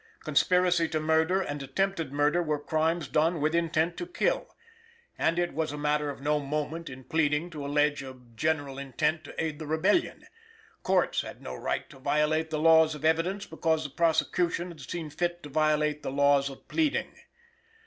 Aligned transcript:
Conspiracy 0.23 0.87
to 0.87 0.99
murder 0.99 1.41
and 1.41 1.61
attempted 1.61 2.11
murder 2.11 2.41
were 2.41 2.57
crimes 2.57 3.07
done 3.07 3.39
with 3.39 3.53
intent 3.53 3.97
to 3.97 4.07
kill; 4.07 4.49
and 5.15 5.37
it 5.37 5.53
was 5.53 5.71
a 5.71 5.77
matter 5.77 6.09
of 6.09 6.19
no 6.21 6.39
moment 6.39 6.89
in 6.89 7.03
pleading 7.03 7.51
to 7.51 7.63
allege 7.63 8.01
a 8.01 8.19
general 8.33 8.79
intent 8.79 9.23
to 9.25 9.35
aid 9.39 9.59
the 9.59 9.67
Rebellion. 9.67 10.25
Courts 10.81 11.21
had 11.21 11.39
no 11.39 11.53
right 11.53 11.87
to 11.91 11.99
violate 11.99 12.49
the 12.49 12.57
laws 12.57 12.95
of 12.95 13.05
evidence 13.05 13.45
because 13.45 13.83
the 13.83 13.91
prosecution 13.91 14.71
has 14.71 14.85
seen 14.89 15.11
fit 15.11 15.43
to 15.43 15.49
violate 15.49 16.01
the 16.01 16.09
laws 16.11 16.49
of 16.49 16.67
pleading. 16.67 17.13